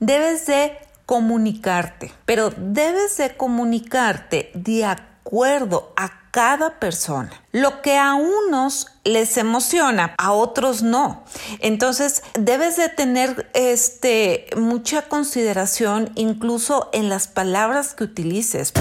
debes 0.00 0.46
de 0.46 0.76
comunicarte, 1.06 2.12
pero 2.26 2.52
debes 2.56 3.16
de 3.16 3.36
comunicarte 3.36 4.50
de 4.54 4.84
acuerdo 4.84 5.92
a 5.96 6.18
cada 6.30 6.78
persona. 6.78 7.30
Lo 7.52 7.80
que 7.82 7.96
a 7.96 8.14
unos 8.14 8.88
les 9.04 9.36
emociona, 9.38 10.14
a 10.18 10.32
otros 10.32 10.82
no. 10.82 11.24
Entonces, 11.60 12.22
debes 12.38 12.76
de 12.76 12.88
tener 12.90 13.50
este 13.54 14.46
mucha 14.56 15.02
consideración 15.02 16.12
incluso 16.14 16.90
en 16.92 17.08
las 17.08 17.26
palabras 17.26 17.94
que 17.94 18.04
utilices. 18.04 18.72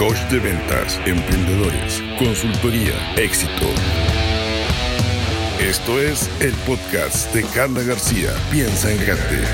Coach 0.00 0.30
de 0.30 0.38
ventas, 0.38 0.98
emprendedores, 1.04 2.02
consultoría, 2.18 2.94
éxito. 3.18 3.66
Esto 5.60 6.00
es 6.00 6.30
el 6.40 6.54
podcast 6.66 7.30
de 7.34 7.42
Carla 7.42 7.82
García. 7.82 8.30
Piensa 8.50 8.90
en 8.90 8.96
grande. 9.04 9.44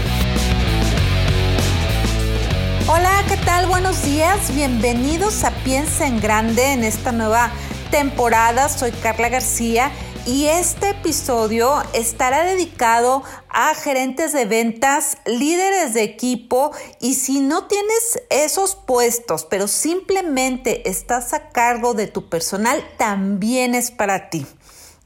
Hola, 2.86 3.24
¿qué 3.26 3.36
tal? 3.38 3.66
Buenos 3.66 4.04
días. 4.04 4.54
Bienvenidos 4.54 5.42
a 5.42 5.50
Piensa 5.50 6.06
en 6.06 6.20
Grande 6.20 6.74
en 6.74 6.84
esta 6.84 7.10
nueva 7.10 7.50
temporada. 7.90 8.68
Soy 8.68 8.92
Carla 8.92 9.28
García 9.28 9.90
y 10.26 10.46
este 10.46 10.90
episodio 10.90 11.82
estará 11.92 12.42
dedicado 12.42 13.22
a 13.48 13.74
gerentes 13.74 14.32
de 14.32 14.44
ventas, 14.44 15.18
líderes 15.24 15.94
de 15.94 16.02
equipo 16.02 16.72
y 17.00 17.14
si 17.14 17.40
no 17.40 17.68
tienes 17.68 18.20
esos 18.28 18.74
puestos, 18.74 19.44
pero 19.44 19.68
simplemente 19.68 20.88
estás 20.90 21.32
a 21.32 21.50
cargo 21.50 21.94
de 21.94 22.08
tu 22.08 22.28
personal, 22.28 22.84
también 22.98 23.76
es 23.76 23.92
para 23.92 24.28
ti. 24.28 24.44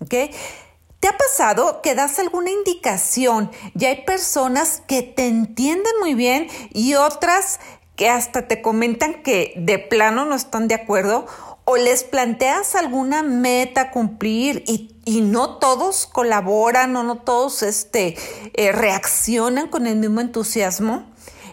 ¿Te 0.09 1.09
ha 1.09 1.17
pasado 1.17 1.83
que 1.83 1.95
das 1.95 2.19
alguna 2.19 2.51
indicación 2.51 3.51
y 3.79 3.85
hay 3.85 4.05
personas 4.05 4.83
que 4.87 5.03
te 5.03 5.29
entienden 5.29 5.93
muy 6.01 6.15
bien 6.15 6.49
y 6.73 6.95
otras 6.95 7.61
que 7.95 8.09
hasta 8.09 8.49
te 8.49 8.63
comentan 8.63 9.23
que 9.23 9.53
de 9.57 9.79
plano 9.79 10.25
no 10.25 10.35
están 10.35 10.69
de 10.69 10.75
acuerdo? 10.75 11.27
O 11.65 11.77
les 11.77 12.05
planteas 12.05 12.75
alguna 12.75 13.23
meta 13.23 13.91
cumplir 13.91 14.65
y, 14.67 14.89
no 15.23 15.59
todos 15.59 16.07
colaboran 16.07 16.95
o 16.95 17.03
no 17.03 17.17
todos 17.19 17.65
este, 17.65 18.17
eh, 18.55 18.71
reaccionan 18.71 19.67
con 19.67 19.89
el 19.89 19.97
mismo 19.97 20.21
entusiasmo. 20.21 21.05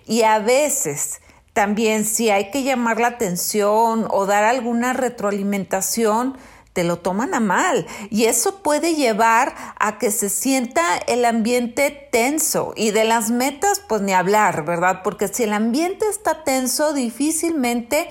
Y 0.05 0.21
a 0.21 0.37
veces 0.37 1.21
también 1.53 2.05
si 2.05 2.29
hay 2.29 2.51
que 2.51 2.61
llamar 2.61 2.99
la 2.99 3.07
atención 3.07 4.07
o 4.11 4.27
dar 4.27 4.43
alguna 4.43 4.93
retroalimentación, 4.93 6.37
te 6.77 6.83
lo 6.83 6.99
toman 6.99 7.33
a 7.33 7.39
mal 7.39 7.87
y 8.11 8.25
eso 8.25 8.61
puede 8.61 8.93
llevar 8.93 9.55
a 9.79 9.97
que 9.97 10.11
se 10.11 10.29
sienta 10.29 10.95
el 11.07 11.25
ambiente 11.25 11.89
tenso 12.11 12.73
y 12.75 12.91
de 12.91 13.03
las 13.03 13.31
metas 13.31 13.81
pues 13.89 14.03
ni 14.03 14.13
hablar, 14.13 14.63
¿verdad? 14.63 15.01
Porque 15.03 15.27
si 15.27 15.41
el 15.41 15.53
ambiente 15.53 16.05
está 16.07 16.43
tenso 16.43 16.93
difícilmente 16.93 18.07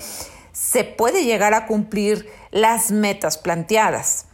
se 0.59 0.83
puede 0.83 1.23
llegar 1.23 1.53
a 1.53 1.67
cumplir 1.67 2.29
las 2.51 2.89
metas 2.91 3.37
planteadas. 3.37 4.25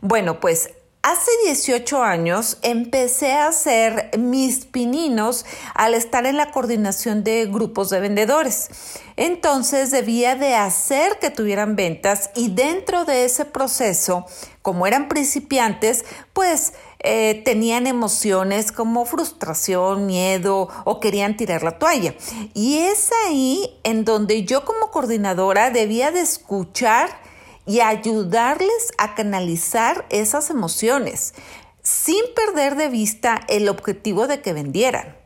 Bueno, 0.00 0.38
pues 0.38 0.70
hace 1.02 1.30
18 1.44 2.02
años 2.04 2.58
empecé 2.62 3.32
a 3.32 3.48
hacer 3.48 4.10
mis 4.16 4.64
pininos 4.64 5.44
al 5.74 5.94
estar 5.94 6.24
en 6.26 6.36
la 6.36 6.52
coordinación 6.52 7.24
de 7.24 7.46
grupos 7.46 7.90
de 7.90 7.98
vendedores. 7.98 8.68
Entonces 9.16 9.90
debía 9.90 10.36
de 10.36 10.54
hacer 10.54 11.18
que 11.18 11.30
tuvieran 11.30 11.74
ventas 11.74 12.30
y 12.36 12.50
dentro 12.50 13.04
de 13.04 13.24
ese 13.24 13.44
proceso, 13.44 14.24
como 14.62 14.86
eran 14.86 15.08
principiantes, 15.08 16.04
pues 16.32 16.74
eh, 17.08 17.40
tenían 17.44 17.86
emociones 17.86 18.72
como 18.72 19.04
frustración, 19.04 20.06
miedo 20.06 20.68
o 20.84 20.98
querían 20.98 21.36
tirar 21.36 21.62
la 21.62 21.78
toalla. 21.78 22.16
Y 22.52 22.78
es 22.78 23.10
ahí 23.24 23.78
en 23.84 24.04
donde 24.04 24.44
yo 24.44 24.64
como 24.64 24.90
coordinadora 24.90 25.70
debía 25.70 26.10
de 26.10 26.20
escuchar 26.20 27.20
y 27.64 27.78
ayudarles 27.78 28.92
a 28.98 29.14
canalizar 29.14 30.04
esas 30.10 30.50
emociones 30.50 31.34
sin 31.80 32.24
perder 32.34 32.74
de 32.74 32.88
vista 32.88 33.40
el 33.46 33.68
objetivo 33.68 34.26
de 34.26 34.40
que 34.40 34.52
vendieran. 34.52 35.16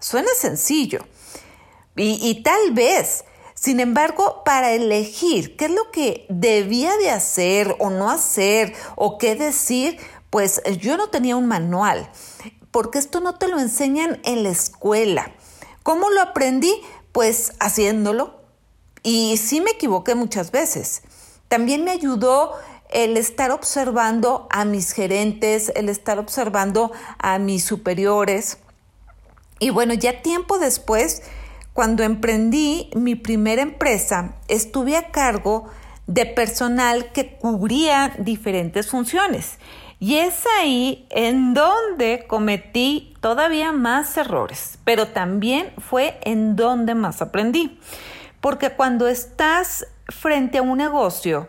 Suena 0.00 0.28
sencillo. 0.36 1.00
Y, 1.96 2.18
y, 2.20 2.42
tal 2.42 2.72
vez, 2.72 3.24
sin 3.54 3.80
embargo, 3.80 4.42
para 4.44 4.72
elegir 4.72 5.56
qué 5.56 5.64
es 5.64 5.70
lo 5.70 5.90
que 5.90 6.26
debía 6.28 6.94
de 6.98 7.08
hacer 7.08 7.74
o 7.78 7.88
no 7.88 8.10
hacer 8.10 8.74
o 8.96 9.16
qué 9.16 9.34
decir, 9.34 9.98
pues 10.32 10.62
yo 10.80 10.96
no 10.96 11.10
tenía 11.10 11.36
un 11.36 11.46
manual, 11.46 12.08
porque 12.70 12.98
esto 12.98 13.20
no 13.20 13.34
te 13.34 13.48
lo 13.48 13.58
enseñan 13.58 14.18
en 14.24 14.44
la 14.44 14.48
escuela. 14.48 15.30
¿Cómo 15.82 16.08
lo 16.08 16.22
aprendí? 16.22 16.72
Pues 17.12 17.52
haciéndolo. 17.60 18.40
Y 19.02 19.36
sí 19.36 19.60
me 19.60 19.72
equivoqué 19.72 20.14
muchas 20.14 20.50
veces. 20.50 21.02
También 21.48 21.84
me 21.84 21.90
ayudó 21.90 22.54
el 22.88 23.18
estar 23.18 23.50
observando 23.50 24.46
a 24.48 24.64
mis 24.64 24.92
gerentes, 24.92 25.70
el 25.76 25.90
estar 25.90 26.18
observando 26.18 26.92
a 27.18 27.38
mis 27.38 27.62
superiores. 27.62 28.56
Y 29.58 29.68
bueno, 29.68 29.92
ya 29.92 30.22
tiempo 30.22 30.58
después, 30.58 31.24
cuando 31.74 32.04
emprendí 32.04 32.88
mi 32.94 33.16
primera 33.16 33.60
empresa, 33.60 34.36
estuve 34.48 34.96
a 34.96 35.10
cargo 35.10 35.66
de 36.06 36.24
personal 36.24 37.12
que 37.12 37.36
cubría 37.36 38.14
diferentes 38.18 38.88
funciones. 38.88 39.58
Y 40.02 40.16
es 40.16 40.46
ahí 40.58 41.06
en 41.10 41.54
donde 41.54 42.24
cometí 42.26 43.14
todavía 43.20 43.70
más 43.70 44.16
errores, 44.16 44.80
pero 44.82 45.06
también 45.06 45.72
fue 45.78 46.18
en 46.24 46.56
donde 46.56 46.96
más 46.96 47.22
aprendí. 47.22 47.78
Porque 48.40 48.70
cuando 48.70 49.06
estás 49.06 49.86
frente 50.08 50.58
a 50.58 50.62
un 50.62 50.78
negocio, 50.78 51.46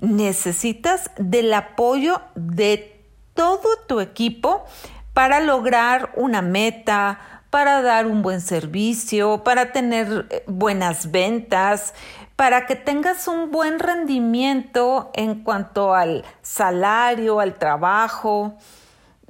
necesitas 0.00 1.12
del 1.16 1.54
apoyo 1.54 2.20
de 2.34 3.00
todo 3.32 3.70
tu 3.88 4.00
equipo 4.00 4.66
para 5.14 5.40
lograr 5.40 6.12
una 6.14 6.42
meta, 6.42 7.42
para 7.48 7.80
dar 7.80 8.06
un 8.06 8.20
buen 8.20 8.42
servicio, 8.42 9.44
para 9.44 9.72
tener 9.72 10.26
eh, 10.28 10.44
buenas 10.46 11.10
ventas, 11.10 11.94
para 12.36 12.66
que 12.66 12.74
tengas 12.74 13.28
un 13.28 13.50
buen 13.50 13.78
rendimiento 13.78 15.10
en 15.14 15.42
cuanto 15.42 15.94
al 15.94 16.24
salario, 16.42 17.40
al 17.40 17.54
trabajo, 17.58 18.56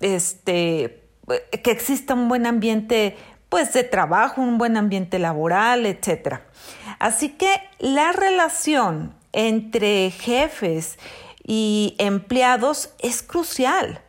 este, 0.01 1.03
que 1.63 1.71
exista 1.71 2.15
un 2.15 2.29
buen 2.29 2.47
ambiente 2.47 3.17
pues 3.49 3.73
de 3.73 3.85
trabajo, 3.85 4.41
un 4.41 4.59
buen 4.59 4.77
ambiente 4.77 5.19
laboral, 5.19 5.87
etc. 5.87 6.41
Así 6.99 7.29
que 7.31 7.63
la 7.79 8.13
relación 8.13 9.15
entre 9.33 10.11
jefes 10.11 10.99
y 11.47 11.95
empleados 11.99 12.91
es 12.99 13.23
crucial. 13.23 14.01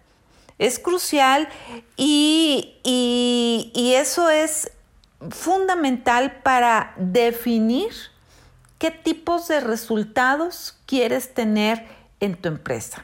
Es 0.57 0.79
crucial 0.79 1.49
y, 1.97 2.79
y 2.83 3.93
eso 3.95 4.29
es 4.29 4.71
fundamental 5.29 6.37
para 6.43 6.93
definir 6.95 7.91
qué 8.85 8.91
tipos 8.91 9.47
de 9.47 9.61
resultados 9.61 10.77
quieres 10.85 11.33
tener 11.33 11.87
en 12.19 12.35
tu 12.35 12.49
empresa. 12.49 13.03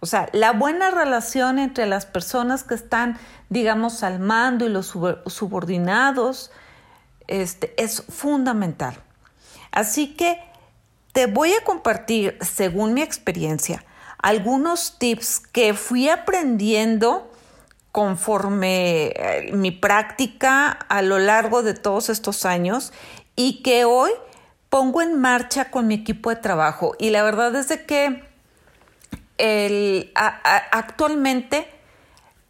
O 0.00 0.06
sea, 0.06 0.30
la 0.32 0.52
buena 0.52 0.90
relación 0.90 1.58
entre 1.58 1.84
las 1.84 2.06
personas 2.06 2.64
que 2.64 2.76
están, 2.76 3.18
digamos, 3.50 4.02
al 4.02 4.20
mando 4.20 4.64
y 4.64 4.70
los 4.70 4.86
subordinados 5.26 6.50
este, 7.26 7.74
es 7.76 8.04
fundamental. 8.08 8.96
Así 9.70 10.14
que 10.14 10.42
te 11.12 11.26
voy 11.26 11.52
a 11.52 11.62
compartir, 11.62 12.38
según 12.40 12.94
mi 12.94 13.02
experiencia, 13.02 13.84
algunos 14.16 14.98
tips 14.98 15.40
que 15.40 15.74
fui 15.74 16.08
aprendiendo 16.08 17.30
conforme 17.92 19.08
eh, 19.08 19.50
mi 19.52 19.72
práctica 19.72 20.70
a 20.70 21.02
lo 21.02 21.18
largo 21.18 21.62
de 21.62 21.74
todos 21.74 22.08
estos 22.08 22.46
años 22.46 22.94
y 23.36 23.62
que 23.62 23.84
hoy 23.84 24.10
pongo 24.68 25.02
en 25.02 25.20
marcha 25.20 25.70
con 25.70 25.86
mi 25.86 25.94
equipo 25.94 26.30
de 26.30 26.36
trabajo. 26.36 26.94
Y 26.98 27.10
la 27.10 27.22
verdad 27.22 27.54
es 27.54 27.68
de 27.68 27.84
que 27.84 28.24
actualmente 30.70 31.68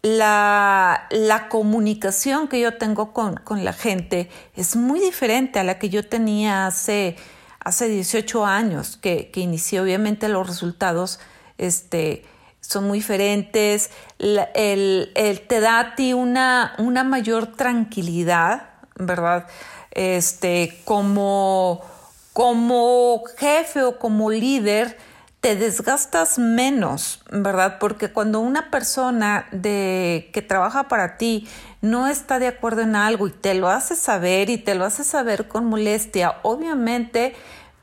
la, 0.03 1.47
comunicación 1.51 2.49
que 2.49 2.61
yo 2.61 2.77
tengo 2.77 3.13
con, 3.13 3.65
la 3.65 3.73
gente 3.73 4.29
es 4.55 4.77
muy 4.77 5.01
diferente 5.01 5.59
a 5.59 5.65
la 5.65 5.79
que 5.79 5.89
yo 5.89 6.07
tenía 6.07 6.67
hace, 6.67 7.17
hace 7.61 7.89
18 7.89 8.45
años, 8.45 8.97
que, 8.97 9.31
que 9.31 9.41
inicié 9.41 9.81
obviamente 9.81 10.29
los 10.29 10.47
resultados 10.47 11.21
este, 11.59 12.25
son 12.61 12.87
muy 12.87 12.99
diferentes, 12.99 13.91
el, 14.19 15.13
te 15.49 15.61
da 15.61 15.81
a 15.81 15.95
ti 15.95 16.13
una, 16.13 16.75
una 16.79 17.05
mayor 17.05 17.47
tranquilidad, 17.47 18.71
¿verdad? 18.97 19.47
Este, 19.95 20.81
como, 20.85 21.83
como 22.33 23.23
jefe 23.39 23.83
o 23.83 23.99
como 23.99 24.31
líder, 24.31 24.97
te 25.45 25.57
desgastas 25.57 26.39
menos, 26.39 27.21
¿verdad? 27.31 27.77
Porque 27.79 28.11
cuando 28.11 28.41
una 28.41 28.71
persona 28.71 29.47
de, 29.53 30.31
que 30.33 30.41
trabaja 30.41 30.89
para 30.89 31.19
ti 31.19 31.47
no 31.83 32.09
está 32.09 32.39
de 32.39 32.47
acuerdo 32.47 32.81
en 32.81 32.97
algo 32.97 33.27
y 33.27 33.31
te 33.31 33.53
lo 33.53 33.69
hace 33.69 33.95
saber 33.95 34.49
y 34.49 34.57
te 34.57 34.75
lo 34.75 34.87
hace 34.87 35.05
saber 35.05 35.47
con 35.47 35.67
molestia, 35.67 36.37
obviamente, 36.43 37.35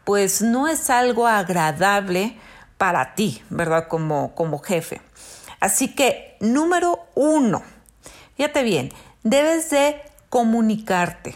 pues 0.06 0.42
no 0.42 0.68
es 0.68 0.90
algo 0.90 1.28
agradable 1.28 2.36
para 2.80 3.14
ti, 3.14 3.44
¿verdad? 3.52 3.88
Como, 3.88 4.34
como 4.34 4.58
jefe. 4.58 5.00
Así 5.60 5.94
que, 5.94 6.38
número 6.40 7.00
uno, 7.14 7.62
fíjate 8.38 8.64
bien, 8.64 8.92
debes 9.22 9.70
de 9.70 10.02
comunicarte, 10.30 11.36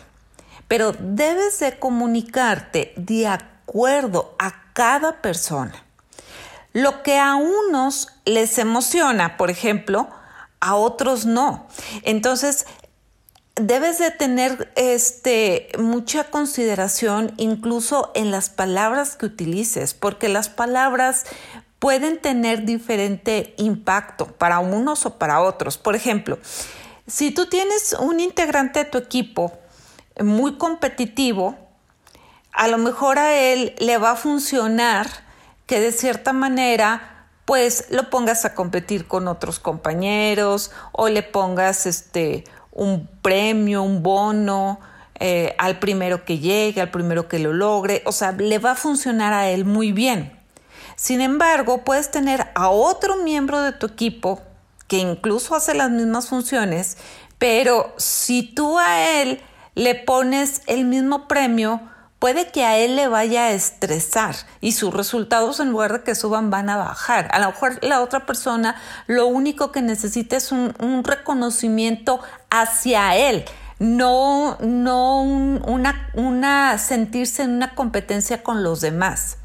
pero 0.67 0.93
debes 0.99 1.59
de 1.59 1.77
comunicarte 1.77 2.93
de 2.97 3.27
acuerdo 3.27 4.35
a 4.39 4.73
cada 4.73 5.21
persona. 5.21 5.83
Lo 6.73 7.03
que 7.03 7.17
a 7.17 7.35
unos 7.35 8.09
les 8.25 8.57
emociona, 8.57 9.37
por 9.37 9.49
ejemplo, 9.49 10.09
a 10.59 10.75
otros 10.75 11.25
no. 11.25 11.67
Entonces, 12.03 12.65
debes 13.55 13.99
de 13.99 14.11
tener 14.11 14.71
este, 14.75 15.69
mucha 15.79 16.25
consideración 16.25 17.33
incluso 17.37 18.11
en 18.15 18.31
las 18.31 18.49
palabras 18.49 19.15
que 19.15 19.27
utilices, 19.27 19.93
porque 19.93 20.27
las 20.27 20.49
palabras 20.49 21.25
pueden 21.79 22.19
tener 22.19 22.65
diferente 22.65 23.53
impacto 23.57 24.25
para 24.25 24.59
unos 24.59 25.05
o 25.05 25.17
para 25.17 25.41
otros. 25.41 25.77
Por 25.77 25.95
ejemplo, 25.95 26.39
si 27.07 27.31
tú 27.31 27.45
tienes 27.45 27.93
un 27.93 28.19
integrante 28.19 28.79
de 28.79 28.89
tu 28.89 28.97
equipo 28.97 29.53
muy 30.23 30.57
competitivo, 30.57 31.55
a 32.51 32.67
lo 32.67 32.77
mejor 32.77 33.19
a 33.19 33.35
él 33.35 33.75
le 33.79 33.97
va 33.97 34.11
a 34.11 34.15
funcionar 34.15 35.07
que 35.65 35.79
de 35.79 35.91
cierta 35.91 36.31
manera 36.33 37.27
pues 37.45 37.87
lo 37.91 38.09
pongas 38.09 38.43
a 38.45 38.55
competir 38.55 39.07
con 39.07 39.27
otros 39.27 39.59
compañeros 39.59 40.71
o 40.91 41.09
le 41.09 41.21
pongas 41.21 41.85
este 41.85 42.43
un 42.71 43.07
premio, 43.21 43.83
un 43.83 44.03
bono 44.03 44.79
eh, 45.19 45.55
al 45.57 45.79
primero 45.79 46.25
que 46.25 46.39
llegue, 46.39 46.81
al 46.81 46.91
primero 46.91 47.29
que 47.29 47.39
lo 47.39 47.53
logre, 47.53 48.03
o 48.05 48.11
sea, 48.11 48.33
le 48.33 48.59
va 48.59 48.71
a 48.71 48.75
funcionar 48.75 49.31
a 49.33 49.49
él 49.49 49.63
muy 49.63 49.93
bien. 49.93 50.37
Sin 50.97 51.21
embargo, 51.21 51.83
puedes 51.83 52.11
tener 52.11 52.47
a 52.53 52.69
otro 52.69 53.17
miembro 53.17 53.61
de 53.61 53.71
tu 53.71 53.85
equipo 53.85 54.41
que 54.87 54.97
incluso 54.97 55.55
hace 55.55 55.73
las 55.73 55.89
mismas 55.89 56.27
funciones, 56.27 56.97
pero 57.37 57.93
si 57.97 58.43
tú 58.43 58.77
a 58.77 59.21
él 59.21 59.41
le 59.75 59.95
pones 59.95 60.61
el 60.67 60.85
mismo 60.85 61.27
premio, 61.27 61.81
puede 62.19 62.47
que 62.47 62.63
a 62.63 62.77
él 62.77 62.95
le 62.95 63.07
vaya 63.07 63.43
a 63.43 63.51
estresar 63.51 64.35
y 64.61 64.71
sus 64.71 64.93
resultados 64.93 65.59
en 65.59 65.69
lugar 65.69 65.93
de 65.93 66.03
que 66.03 66.15
suban 66.15 66.49
van 66.49 66.69
a 66.69 66.77
bajar. 66.77 67.27
A 67.31 67.39
lo 67.39 67.47
mejor 67.47 67.77
la 67.83 68.01
otra 68.01 68.25
persona 68.25 68.75
lo 69.05 69.27
único 69.27 69.71
que 69.71 69.81
necesita 69.81 70.37
es 70.37 70.51
un, 70.51 71.03
reconocimiento 71.03 72.21
hacia 72.49 73.15
él, 73.15 73.45
no, 73.77 74.57
no 74.61 75.21
una, 75.21 76.77
sentirse 76.77 77.43
en 77.43 77.51
una 77.51 77.75
competencia 77.75 78.41
con 78.41 78.63
los 78.63 78.81
demás. 78.81 79.37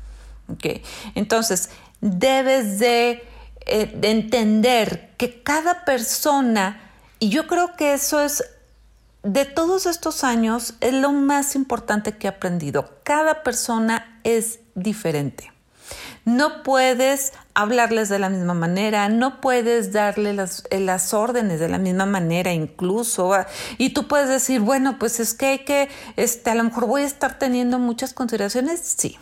¿Okay? 0.48 0.82
Entonces, 1.14 1.70
debes 2.00 2.78
de, 2.78 3.28
eh, 3.66 3.92
de 3.94 4.10
entender 4.10 5.10
que 5.16 5.42
cada 5.42 5.84
persona, 5.84 6.80
y 7.18 7.28
yo 7.28 7.46
creo 7.46 7.76
que 7.76 7.92
eso 7.92 8.20
es 8.20 8.42
de 9.22 9.44
todos 9.44 9.86
estos 9.86 10.24
años 10.24 10.74
es 10.80 10.94
lo 10.94 11.12
más 11.12 11.54
importante 11.54 12.16
que 12.16 12.26
he 12.26 12.30
aprendido. 12.30 12.90
Cada 13.04 13.42
persona 13.42 14.20
es 14.24 14.60
diferente. 14.74 15.52
No 16.24 16.62
puedes 16.62 17.32
hablarles 17.54 18.08
de 18.08 18.18
la 18.18 18.28
misma 18.28 18.54
manera, 18.54 19.08
no 19.08 19.40
puedes 19.40 19.92
darle 19.92 20.34
las, 20.34 20.64
las, 20.70 21.14
órdenes 21.14 21.60
de 21.60 21.68
la 21.68 21.78
misma 21.78 22.06
manera 22.06 22.52
incluso. 22.52 23.32
Y 23.78 23.90
tú 23.90 24.06
puedes 24.06 24.28
decir, 24.28 24.60
bueno, 24.60 24.98
pues 24.98 25.18
es 25.18 25.34
que 25.34 25.46
hay 25.46 25.58
que, 25.60 25.88
este, 26.16 26.50
a 26.50 26.54
lo 26.54 26.64
mejor 26.64 26.86
voy 26.86 27.02
a 27.02 27.06
estar 27.06 27.38
teniendo 27.38 27.78
muchas 27.78 28.12
consideraciones. 28.12 28.80
Sí, 28.80 29.18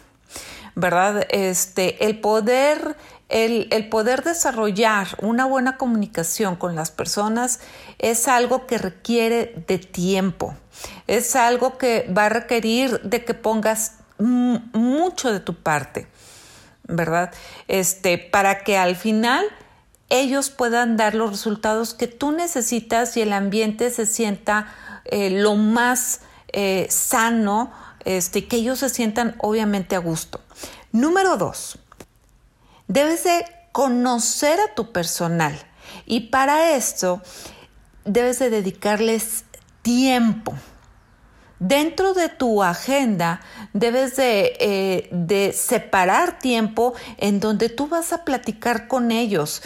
¿verdad? 0.75 1.27
Este, 1.31 2.05
el 2.05 2.21
poder 2.21 2.97
el, 3.29 3.89
poder 3.91 4.25
desarrollar 4.25 5.09
una 5.21 5.45
buena 5.45 5.77
comunicación 5.77 6.57
con 6.57 6.75
las 6.75 6.91
personas 6.91 7.61
es 7.99 8.27
algo 8.29 8.67
que 8.67 8.79
requiere 8.79 9.63
de 9.67 9.79
tiempo, 9.79 10.55
es 11.07 11.37
algo 11.37 11.77
que 11.77 12.11
va 12.17 12.27
a 12.27 12.31
requerir 12.31 13.01
de 13.03 13.25
que 13.25 13.35
pongas 13.35 13.95
mucho 14.19 15.33
de 15.33 15.41
tu 15.41 15.55
parte, 15.55 16.09
¿verdad? 16.85 17.33
Este, 17.69 18.19
para 18.19 18.65
que 18.65 18.79
al 18.79 18.97
final 18.97 19.45
ellos 20.09 20.49
puedan 20.49 20.97
dar 20.97 21.15
los 21.15 21.31
resultados 21.31 21.95
que 21.95 22.07
tú 22.07 22.33
necesitas 22.33 23.17
y 23.17 23.21
el 23.21 23.33
ambiente 23.33 23.91
se 23.91 24.07
sienta 24.07 24.75
eh, 25.05 25.31
lo 25.31 25.55
más 25.55 26.23
eh, 26.53 26.87
sano, 26.89 27.71
este, 28.05 28.47
que 28.49 28.57
ellos 28.57 28.79
se 28.79 28.89
sientan 28.89 29.37
obviamente 29.39 29.97
a 29.97 29.99
gusto. 29.99 30.41
Número 30.93 31.37
dos, 31.37 31.79
Debes 32.88 33.25
de 33.25 33.44
conocer 33.73 34.58
a 34.61 34.75
tu 34.75 34.93
personal 34.93 35.56
y 36.06 36.20
para 36.29 36.75
esto 36.75 37.23
debes 38.05 38.38
de 38.38 38.50
dedicarles 38.50 39.44
tiempo. 39.82 40.55
Dentro 41.61 42.14
de 42.14 42.29
tu 42.29 42.62
agenda 42.62 43.40
debes 43.73 44.17
de, 44.17 44.56
eh, 44.61 45.08
de, 45.11 45.52
separar 45.52 46.38
tiempo 46.38 46.94
en 47.19 47.40
donde 47.40 47.69
tú 47.69 47.88
vas 47.88 48.12
a 48.12 48.25
platicar 48.25 48.87
con 48.87 49.11
ellos. 49.11 49.62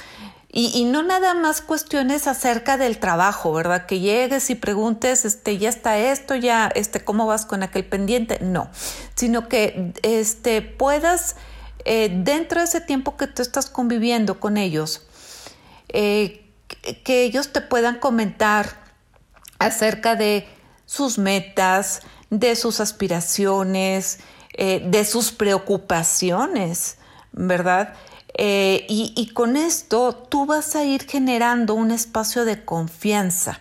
Y, 0.55 0.85
no 0.85 1.03
nada 1.03 1.33
más 1.33 1.63
cuestiones 1.63 2.27
acerca 2.27 2.77
del 2.77 2.99
trabajo, 2.99 3.55
¿verdad? 3.55 3.87
Que 3.87 4.01
llegues 4.01 4.51
y 4.51 4.55
preguntes, 4.55 5.25
este, 5.25 5.57
ya 5.57 5.71
está 5.71 5.99
esto, 5.99 6.35
ya, 6.35 6.71
este, 6.75 7.03
¿cómo 7.03 7.27
vas 7.27 7.47
con 7.47 7.63
aquel 7.63 7.87
pendiente? 7.87 8.39
No, 8.43 8.69
sino 9.15 9.49
que 9.49 9.95
este, 10.03 10.61
puedas 10.61 11.37
eh, 11.85 12.11
dentro 12.13 12.61
de 12.61 12.67
ese 12.67 12.81
tiempo 12.81 13.17
que 13.17 13.27
tú 13.27 13.43
estás 13.43 13.69
conviviendo 13.69 14.41
con 14.41 14.57
ellos, 14.57 15.03
eh, 15.89 16.47
que 17.05 17.25
ellos 17.25 17.53
te 17.53 17.61
puedan 17.61 17.99
comentar 17.99 18.83
acerca 19.59 20.17
de 20.17 20.47
sus 20.87 21.19
metas, 21.19 22.03
de 22.31 22.57
sus 22.57 22.81
aspiraciones, 22.81 24.21
eh, 24.55 24.83
de 24.87 25.05
sus 25.05 25.33
preocupaciones, 25.33 26.99
¿verdad? 27.33 27.95
y, 28.35 29.13
y, 29.15 29.29
con 29.35 29.59
esto 29.59 30.15
tú 30.15 30.47
vas 30.47 30.75
a 30.75 30.85
ir 30.85 31.07
generando 31.07 31.75
un 31.75 31.91
espacio 31.91 32.47
de 32.47 32.65
confianza. 32.65 33.61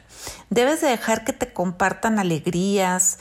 Debes 0.49 0.79
de 0.79 0.87
dejar 0.87 1.25
que 1.25 1.33
te 1.33 1.51
compartan 1.51 2.19
alegrías, 2.19 3.17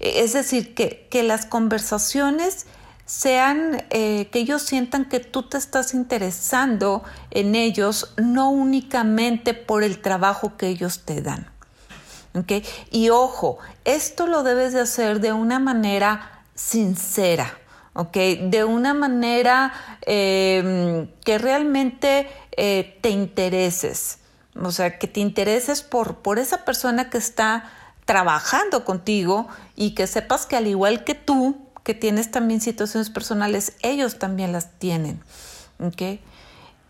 es 0.00 0.32
decir, 0.32 0.74
que, 0.74 1.06
que 1.08 1.22
las 1.22 1.46
conversaciones 1.46 2.66
sean, 3.08 3.86
eh, 3.88 4.28
que 4.30 4.40
ellos 4.40 4.60
sientan 4.60 5.06
que 5.06 5.18
tú 5.18 5.42
te 5.42 5.56
estás 5.56 5.94
interesando 5.94 7.02
en 7.30 7.54
ellos, 7.54 8.12
no 8.18 8.50
únicamente 8.50 9.54
por 9.54 9.82
el 9.82 10.02
trabajo 10.02 10.58
que 10.58 10.68
ellos 10.68 11.06
te 11.06 11.22
dan. 11.22 11.50
¿Okay? 12.34 12.62
Y 12.90 13.08
ojo, 13.08 13.58
esto 13.86 14.26
lo 14.26 14.42
debes 14.42 14.74
de 14.74 14.80
hacer 14.80 15.20
de 15.20 15.32
una 15.32 15.58
manera 15.58 16.42
sincera, 16.54 17.58
¿ok? 17.94 18.14
De 18.42 18.64
una 18.64 18.92
manera 18.92 19.72
em, 20.02 21.08
que 21.24 21.38
realmente 21.38 22.28
eh, 22.58 22.98
te 23.00 23.08
intereses, 23.08 24.18
o 24.54 24.70
sea, 24.70 24.98
que 24.98 25.08
te 25.08 25.20
intereses 25.20 25.80
por, 25.80 26.16
por 26.16 26.38
esa 26.38 26.66
persona 26.66 27.08
que 27.08 27.16
está 27.16 27.70
trabajando 28.04 28.84
contigo 28.84 29.48
y 29.76 29.94
que 29.94 30.06
sepas 30.06 30.44
que 30.44 30.56
al 30.56 30.66
igual 30.66 31.04
que 31.04 31.14
tú, 31.14 31.67
que 31.88 31.94
tienes 31.94 32.30
también 32.30 32.60
situaciones 32.60 33.08
personales, 33.08 33.72
ellos 33.80 34.18
también 34.18 34.52
las 34.52 34.78
tienen. 34.78 35.22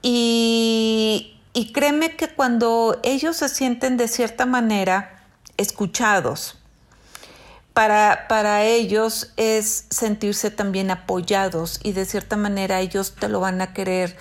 Y, 0.03 1.41
y 1.53 1.73
créeme 1.73 2.17
que 2.17 2.27
cuando 2.27 2.99
ellos 3.05 3.37
se 3.37 3.49
sienten 3.49 3.97
de 3.97 4.09
cierta 4.09 4.45
manera 4.45 5.25
escuchados, 5.57 6.59
para, 7.75 8.27
para, 8.27 8.65
ellos 8.65 9.33
es 9.37 9.87
sentirse 9.89 10.51
también 10.51 10.91
apoyados 10.91 11.79
y 11.85 11.93
de 11.93 12.05
cierta 12.05 12.37
manera 12.37 12.81
ellos 12.81 13.15
te 13.15 13.29
lo 13.29 13.39
van 13.39 13.61
a 13.61 13.73
querer 13.73 14.17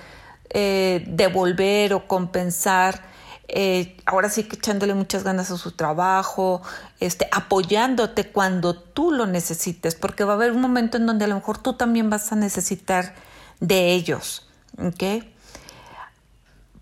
eh, 0.51 1.03
devolver 1.07 1.95
o 1.95 2.07
compensar 2.07 3.01
eh, 3.49 3.95
ahora 4.05 4.29
sí 4.29 4.43
que 4.43 4.57
echándole 4.57 4.93
muchas 4.93 5.23
ganas 5.23 5.51
a 5.51 5.57
su 5.57 5.71
trabajo, 5.71 6.61
este, 6.99 7.29
apoyándote 7.31 8.29
cuando 8.29 8.75
tú 8.75 9.11
lo 9.11 9.25
necesites, 9.25 9.95
porque 9.95 10.23
va 10.25 10.33
a 10.33 10.35
haber 10.35 10.51
un 10.51 10.61
momento 10.61 10.97
en 10.97 11.05
donde 11.05 11.25
a 11.25 11.27
lo 11.27 11.35
mejor 11.35 11.57
tú 11.57 11.73
también 11.73 12.09
vas 12.09 12.31
a 12.31 12.35
necesitar 12.35 13.15
de 13.59 13.93
ellos. 13.93 14.47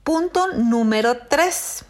Punto 0.04 0.54
número 0.54 1.18
tres. 1.30 1.86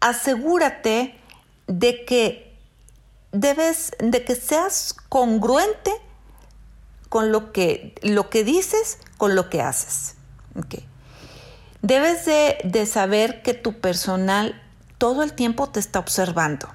Asegúrate 0.00 1.18
de 1.66 2.04
que 2.04 2.58
debes 3.32 3.92
de 3.98 4.24
que 4.24 4.34
seas 4.34 4.94
congruente 5.08 5.90
con 7.08 7.32
lo 7.32 7.52
que, 7.52 7.94
lo 8.02 8.30
que 8.30 8.44
dices, 8.44 8.98
con 9.16 9.34
lo 9.34 9.48
que 9.48 9.62
haces. 9.62 10.16
Debes 11.82 12.24
de, 12.26 12.86
saber 12.86 13.42
que 13.42 13.54
tu 13.54 13.80
personal 13.80 14.60
todo 14.98 15.24
el 15.24 15.32
tiempo 15.32 15.68
te 15.68 15.80
está 15.80 15.98
observando. 15.98 16.68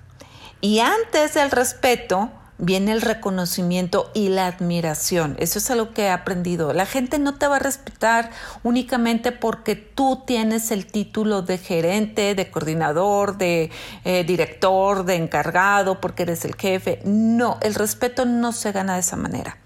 Y 0.60 0.80
antes 0.80 1.34
del 1.34 1.50
respeto, 1.50 2.30
viene 2.58 2.92
el 2.92 3.02
reconocimiento 3.02 4.12
y 4.14 4.28
la 4.28 4.48
admiración. 4.48 5.38
Eso 5.40 5.60
es 5.60 5.72
algo 5.72 5.94
que 5.94 6.04
he 6.04 6.10
aprendido. 6.10 6.74
La 6.74 6.86
gente 6.86 7.20
no 7.20 7.36
te 7.36 7.48
va 7.48 7.56
a 7.56 7.60
respetar 7.60 8.32
únicamente 8.64 9.32
porque 9.32 9.78
tú 9.78 10.24
tienes 10.28 10.72
el 10.72 10.86
título 10.86 11.42
de 11.42 11.58
gerente, 11.58 12.36
de 12.36 12.52
coordinador, 12.52 13.38
de 13.38 13.72
eh, 14.04 14.26
director, 14.26 15.06
de 15.06 15.16
encargado, 15.16 16.02
porque 16.02 16.24
eres 16.24 16.44
el 16.44 16.56
jefe. 16.56 17.00
No, 17.06 17.60
el 17.62 17.76
respeto 17.76 18.26
no 18.26 18.52
se 18.52 18.74
gana 18.74 18.96
de 18.96 19.00
esa 19.00 19.16
manera. 19.16 19.58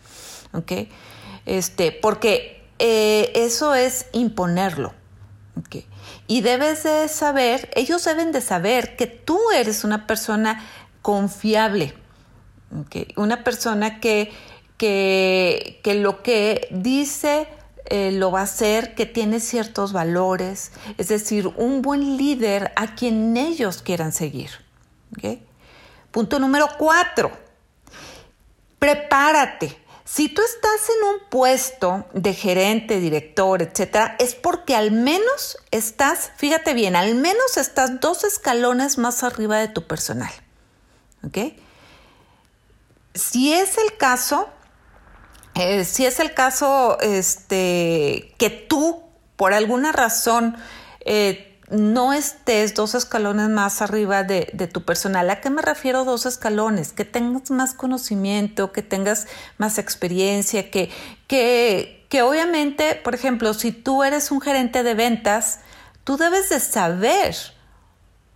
¿Ok? 0.53 0.71
Este, 1.47 1.91
porque 1.91 2.63
eh, 2.77 3.31
eso 3.33 3.73
es 3.73 4.05
imponerlo. 4.11 5.00
Y 6.27 6.41
debes 6.41 6.83
de 6.83 7.07
saber, 7.07 7.69
ellos 7.75 8.03
deben 8.05 8.31
de 8.31 8.41
saber 8.41 8.95
que 8.95 9.07
tú 9.07 9.39
eres 9.53 9.83
una 9.83 10.07
persona 10.07 10.63
confiable. 11.01 11.93
Una 13.17 13.43
persona 13.43 13.99
que, 13.99 14.31
que, 14.77 15.79
que, 15.83 15.95
lo 15.95 16.23
que 16.23 16.67
dice 16.71 17.47
eh, 17.85 18.13
lo 18.13 18.31
va 18.31 18.39
a 18.39 18.43
hacer, 18.43 18.95
que 18.95 19.05
tiene 19.05 19.41
ciertos 19.41 19.91
valores, 19.91 20.71
es 20.97 21.09
decir, 21.09 21.47
un 21.57 21.81
buen 21.81 22.15
líder 22.15 22.71
a 22.77 22.95
quien 22.95 23.35
ellos 23.35 23.81
quieran 23.81 24.13
seguir. 24.13 24.51
Punto 26.11 26.39
número 26.39 26.69
cuatro, 26.77 27.31
prepárate. 28.79 29.80
Si 30.03 30.29
tú 30.29 30.41
estás 30.41 30.89
en 30.89 31.07
un 31.09 31.29
puesto 31.29 32.05
de 32.13 32.33
gerente, 32.33 32.99
director, 32.99 33.61
etcétera, 33.61 34.15
es 34.19 34.35
porque 34.35 34.75
al 34.75 34.91
menos 34.91 35.57
estás, 35.71 36.31
fíjate 36.37 36.73
bien, 36.73 36.95
al 36.95 37.15
menos 37.15 37.57
estás 37.57 37.99
dos 37.99 38.23
escalones 38.23 38.97
más 38.97 39.23
arriba 39.23 39.57
de 39.57 39.67
tu 39.67 39.87
personal. 39.87 40.31
¿Ok? 41.23 41.37
si 43.13 43.53
es 43.53 43.77
el 43.77 43.97
caso, 43.97 44.49
eh, 45.55 45.85
si 45.85 46.05
es 46.05 46.19
el 46.19 46.33
caso 46.33 46.99
este, 47.01 48.33
que 48.37 48.49
tú, 48.49 49.03
por 49.35 49.53
alguna 49.53 49.91
razón, 49.91 50.57
eh, 51.01 51.50
no 51.71 52.13
estés 52.13 52.75
dos 52.75 52.95
escalones 52.95 53.49
más 53.49 53.81
arriba 53.81 54.23
de, 54.23 54.45
tu 54.71 54.83
personal. 54.83 55.29
¿A 55.29 55.41
qué 55.41 55.49
me 55.49 55.61
refiero 55.61 56.05
dos 56.05 56.25
escalones? 56.25 56.93
Que 56.93 57.05
tengas 57.05 57.49
más 57.49 57.73
conocimiento, 57.73 58.71
que 58.71 58.81
tengas 58.81 59.27
más 59.57 59.77
experiencia, 59.77 60.69
que, 60.69 60.89
que, 61.27 62.05
que 62.09 62.21
obviamente, 62.21 62.95
por 62.95 63.15
ejemplo, 63.15 63.53
si 63.53 63.71
tú 63.71 64.03
eres 64.03 64.31
un 64.31 64.41
gerente 64.41 64.83
de 64.83 64.93
ventas, 64.93 65.59
tú 66.03 66.17
debes 66.17 66.49
de 66.49 66.59
saber 66.59 67.35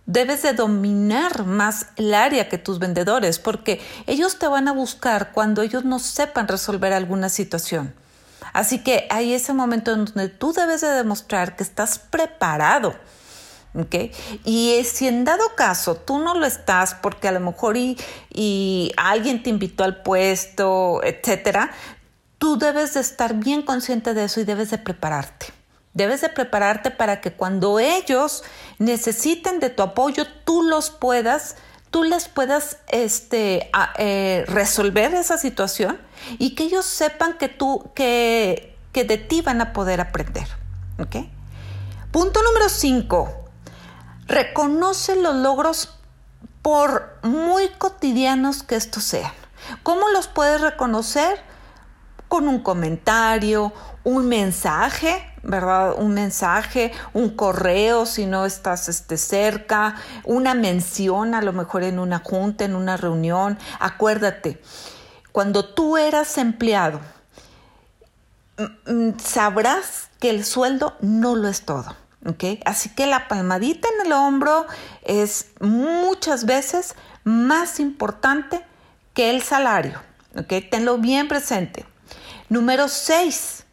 Debes 0.06 0.42
de 0.42 0.52
dominar 0.52 1.44
más 1.44 1.88
el 1.96 2.14
área 2.14 2.48
que 2.48 2.58
tus 2.58 2.78
vendedores 2.78 3.40
porque 3.40 3.80
ellos 4.06 4.38
te 4.38 4.46
van 4.46 4.68
a 4.68 4.72
buscar 4.72 5.32
cuando 5.32 5.62
ellos 5.62 5.84
no 5.84 5.98
sepan 5.98 6.46
resolver 6.46 6.92
alguna 6.92 7.28
situación. 7.28 7.92
Así 8.52 8.84
que 8.84 9.08
hay 9.10 9.34
ese 9.34 9.52
momento 9.52 9.92
en 9.92 10.04
donde 10.04 10.28
tú 10.28 10.52
debes 10.52 10.80
de 10.80 10.90
demostrar 10.90 11.56
que 11.56 11.64
estás 11.64 11.98
preparado. 11.98 12.94
Y 14.44 14.82
si 14.84 15.08
en 15.08 15.24
dado 15.24 15.54
caso 15.54 15.96
tú 15.96 16.18
no 16.18 16.34
lo 16.34 16.46
estás 16.46 16.94
porque 16.94 17.28
a 17.28 17.32
lo 17.32 17.40
mejor 17.40 17.76
y, 17.76 18.92
alguien 18.96 19.42
te 19.42 19.50
invitó 19.50 19.84
al 19.84 20.02
puesto, 20.02 21.00
etcétera, 21.04 21.72
tú 22.38 22.58
debes 22.58 22.94
de 22.94 23.00
estar 23.00 23.34
bien 23.34 23.62
consciente 23.62 24.14
de 24.14 24.24
eso 24.24 24.40
y 24.40 24.44
debes 24.44 24.70
de 24.70 24.78
prepararte. 24.78 25.46
Debes 25.94 26.20
de 26.20 26.28
prepararte 26.28 26.90
para 26.90 27.20
que 27.20 27.32
cuando 27.32 27.78
ellos 27.78 28.44
necesiten 28.78 29.60
de 29.60 29.70
tu 29.70 29.82
apoyo, 29.82 30.26
tú 30.44 30.62
los 30.62 30.90
puedas, 30.90 31.56
tú 31.90 32.04
les 32.04 32.28
puedas 32.28 32.78
este, 32.88 33.70
eh, 33.98 34.44
resolver 34.46 35.14
esa 35.14 35.38
situación 35.38 35.98
y 36.38 36.54
que 36.54 36.64
ellos 36.64 36.84
sepan 36.84 37.38
que 37.38 37.48
tú, 37.48 37.90
que, 37.94 38.76
que 38.92 39.04
de 39.04 39.16
ti 39.16 39.40
van 39.40 39.62
a 39.62 39.72
poder 39.72 40.00
aprender. 40.02 40.46
Punto 42.12 42.42
número 42.42 42.68
5. 42.68 43.45
Reconoce 44.26 45.16
los 45.16 45.36
logros 45.36 45.96
por 46.62 47.16
muy 47.22 47.68
cotidianos 47.78 48.62
que 48.62 48.74
estos 48.74 49.04
sean. 49.04 49.32
¿Cómo 49.82 50.08
los 50.08 50.26
puedes 50.26 50.60
reconocer? 50.60 51.38
Con 52.28 52.48
un 52.48 52.60
comentario, 52.60 53.72
un 54.02 54.26
mensaje, 54.28 55.24
¿verdad? 55.44 55.94
Un 55.96 56.14
mensaje, 56.14 56.92
un 57.12 57.36
correo 57.36 58.04
si 58.04 58.26
no 58.26 58.44
estás 58.44 58.88
este, 58.88 59.16
cerca, 59.16 59.94
una 60.24 60.54
mención 60.54 61.34
a 61.36 61.42
lo 61.42 61.52
mejor 61.52 61.84
en 61.84 62.00
una 62.00 62.18
junta, 62.18 62.64
en 62.64 62.74
una 62.74 62.96
reunión. 62.96 63.58
Acuérdate, 63.78 64.60
cuando 65.30 65.64
tú 65.66 65.96
eras 65.96 66.36
empleado, 66.36 67.00
sabrás 69.22 70.08
que 70.18 70.30
el 70.30 70.44
sueldo 70.44 70.96
no 71.00 71.36
lo 71.36 71.46
es 71.46 71.64
todo. 71.64 71.94
¿Okay? 72.26 72.60
Así 72.64 72.90
que 72.90 73.06
la 73.06 73.28
palmadita 73.28 73.88
en 73.94 74.06
el 74.06 74.12
hombro 74.12 74.66
es 75.02 75.48
muchas 75.60 76.44
veces 76.44 76.94
más 77.24 77.80
importante 77.80 78.64
que 79.14 79.30
el 79.30 79.42
salario. 79.42 80.00
¿okay? 80.36 80.60
Tenlo 80.60 80.98
bien 80.98 81.28
presente. 81.28 81.86
Número 82.48 82.88
6 82.88 83.66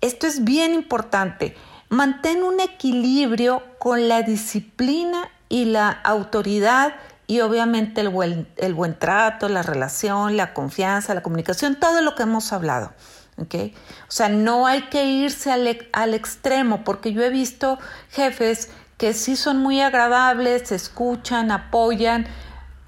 esto 0.00 0.26
es 0.26 0.44
bien 0.44 0.72
importante. 0.72 1.54
Mantén 1.90 2.42
un 2.42 2.60
equilibrio 2.60 3.62
con 3.78 4.08
la 4.08 4.22
disciplina 4.22 5.28
y 5.48 5.66
la 5.66 5.90
autoridad 5.90 6.94
y 7.26 7.40
obviamente 7.40 8.00
el 8.00 8.08
buen, 8.08 8.48
el 8.56 8.74
buen 8.74 8.98
trato, 8.98 9.48
la 9.48 9.62
relación, 9.62 10.36
la 10.36 10.54
confianza, 10.54 11.14
la 11.14 11.22
comunicación, 11.22 11.76
todo 11.76 12.00
lo 12.00 12.14
que 12.14 12.22
hemos 12.22 12.52
hablado. 12.52 12.92
¿Okay? 13.40 13.74
O 14.08 14.12
sea, 14.12 14.28
no 14.28 14.66
hay 14.66 14.82
que 14.82 15.04
irse 15.06 15.50
al, 15.50 16.14
extremo 16.14 16.84
porque 16.84 17.12
yo 17.12 17.22
he 17.22 17.30
visto 17.30 17.78
jefes 18.10 18.70
que 18.96 19.14
sí 19.14 19.34
son 19.36 19.58
muy 19.58 19.80
agradables, 19.80 20.72
escuchan, 20.72 21.50
apoyan, 21.50 22.26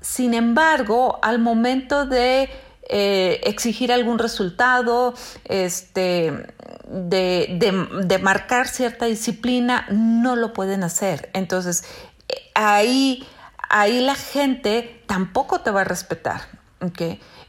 sin 0.00 0.34
embargo, 0.34 1.18
al 1.22 1.38
momento 1.38 2.06
de 2.06 2.50
eh, 2.88 3.40
exigir 3.44 3.92
algún 3.92 4.18
resultado, 4.18 5.14
este, 5.44 6.46
de, 6.86 8.20
marcar 8.20 8.68
cierta 8.68 9.06
disciplina, 9.06 9.86
no 9.90 10.36
lo 10.36 10.52
pueden 10.52 10.84
hacer. 10.84 11.30
Entonces, 11.32 11.84
ahí, 12.54 13.26
ahí 13.70 14.00
la 14.00 14.16
gente 14.16 15.02
tampoco 15.06 15.60
te 15.60 15.70
va 15.70 15.82
a 15.82 15.84
respetar. 15.84 16.42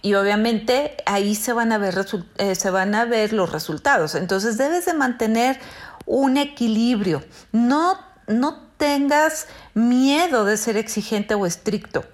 Y 0.03 0.13
obviamente 0.13 0.97
ahí 1.07 1.33
se 1.33 1.53
van, 1.53 1.71
a 1.71 1.79
ver, 1.79 2.05
eh, 2.37 2.53
se 2.53 2.69
van 2.69 2.93
a 2.93 3.05
ver 3.05 3.33
los 3.33 3.51
resultados. 3.51 4.13
Entonces 4.13 4.57
debes 4.59 4.85
de 4.85 4.93
mantener 4.93 5.59
un 6.05 6.37
equilibrio. 6.37 7.23
No, 7.51 7.97
no 8.27 8.67
tengas 8.77 9.47
miedo 9.73 10.45
de 10.45 10.57
ser 10.57 10.77
exigente 10.77 11.33
o 11.33 11.47
estricto. 11.47 12.05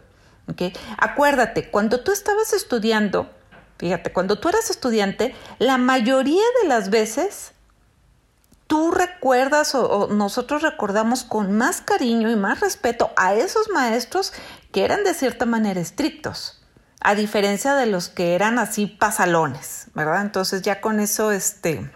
Acuérdate, 0.98 1.70
cuando 1.70 2.02
tú 2.02 2.12
estabas 2.12 2.54
estudiando, 2.54 3.30
fíjate, 3.78 4.12
cuando 4.12 4.40
tú 4.40 4.50
eras 4.50 4.70
estudiante, 4.70 5.36
la 5.60 5.78
mayoría 5.78 6.44
de 6.62 6.68
las 6.68 6.90
veces 6.90 7.52
tú 8.68 8.92
recuerdas 8.92 9.74
o, 9.74 10.08
nosotros 10.08 10.62
recordamos 10.62 11.24
con 11.24 11.54
más 11.54 11.82
cariño 11.82 12.30
y 12.30 12.36
más 12.36 12.60
respeto 12.60 13.12
a 13.16 13.34
esos 13.34 13.70
maestros 13.70 14.34
que 14.72 14.86
eran 14.86 15.04
de 15.04 15.14
cierta 15.14 15.46
manera 15.46 15.80
estrictos, 15.80 16.59
a 17.02 17.16
diferencia 17.16 17.76
de 17.76 17.86
los 17.86 18.10
que 18.10 18.36
eran 18.36 18.60
así 18.60 18.88
pasalones, 18.88 19.88
¿verdad? 19.94 20.22
Entonces 20.22 20.62
ya 20.62 20.82
con 20.82 21.00
eso, 21.00 21.32
este, 21.32 21.90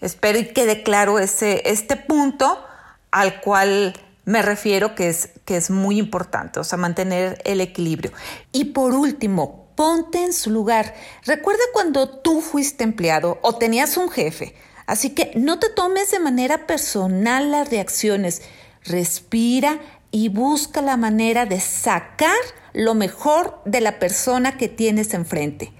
espero 0.00 0.38
y 0.38 0.46
quede 0.46 0.82
claro 0.82 1.18
ese, 1.18 1.62
este 1.70 1.96
punto 1.96 2.64
al 3.10 3.40
cual 3.40 3.94
me 4.24 4.42
refiero 4.42 4.94
que 4.94 5.08
es, 5.08 5.30
que 5.44 5.56
es 5.56 5.70
muy 5.70 5.98
importante, 5.98 6.60
o 6.60 6.64
sea, 6.64 6.76
mantener 6.76 7.40
el 7.44 7.60
equilibrio. 7.60 8.12
Y 8.52 8.66
por 8.66 8.92
último, 8.94 9.68
ponte 9.74 10.24
en 10.24 10.32
su 10.32 10.50
lugar. 10.50 10.94
Recuerda 11.24 11.62
cuando 11.72 12.08
tú 12.08 12.40
fuiste 12.40 12.84
empleado 12.84 13.38
o 13.42 13.54
tenías 13.56 13.96
un 13.96 14.10
jefe. 14.10 14.54
Así 14.86 15.10
que 15.10 15.32
no 15.36 15.58
te 15.58 15.70
tomes 15.70 16.10
de 16.10 16.18
manera 16.18 16.66
personal 16.66 17.50
las 17.50 17.70
reacciones. 17.70 18.42
Respira 18.84 19.78
y 20.10 20.28
busca 20.28 20.80
la 20.82 20.96
manera 20.96 21.46
de 21.46 21.60
sacar 21.60 22.36
lo 22.72 22.94
mejor 22.94 23.60
de 23.64 23.80
la 23.80 23.98
persona 23.98 24.56
que 24.56 24.68
tienes 24.68 25.14
enfrente. 25.14 25.72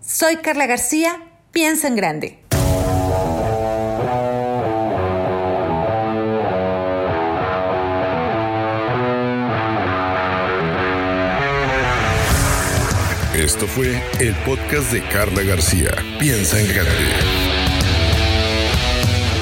Soy 0.00 0.36
Carla 0.36 0.66
García, 0.66 1.22
piensa 1.52 1.88
en 1.88 1.96
grande. 1.96 2.38
Esto 13.34 13.66
fue 13.66 14.02
el 14.18 14.34
podcast 14.44 14.92
de 14.92 15.02
Carla 15.08 15.42
García. 15.42 15.90
Piensa 16.18 16.58
en 16.58 16.68
grande. 16.68 16.90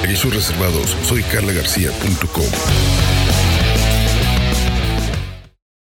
Derechos 0.02 0.34
reservados. 0.34 0.96
Soy 1.02 1.22
carlagarcía.com. 1.22 3.03